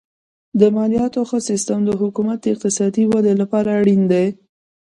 [0.59, 4.27] د مالیاتو ښه سیستم د حکومت د اقتصادي ودې لپاره اړین دی.